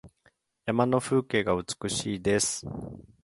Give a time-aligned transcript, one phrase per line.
[0.65, 2.65] 山の風景が美しいです。